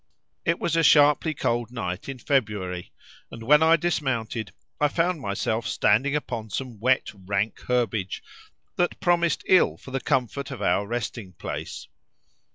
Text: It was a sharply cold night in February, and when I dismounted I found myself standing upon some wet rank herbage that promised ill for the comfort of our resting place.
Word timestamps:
It 0.45 0.57
was 0.57 0.75
a 0.75 0.81
sharply 0.81 1.35
cold 1.35 1.71
night 1.71 2.09
in 2.09 2.17
February, 2.17 2.91
and 3.29 3.43
when 3.43 3.61
I 3.61 3.75
dismounted 3.75 4.51
I 4.79 4.87
found 4.87 5.21
myself 5.21 5.67
standing 5.67 6.15
upon 6.15 6.49
some 6.49 6.79
wet 6.79 7.11
rank 7.13 7.59
herbage 7.67 8.23
that 8.77 8.99
promised 8.99 9.43
ill 9.45 9.77
for 9.77 9.91
the 9.91 10.01
comfort 10.01 10.49
of 10.49 10.59
our 10.59 10.87
resting 10.87 11.33
place. 11.33 11.87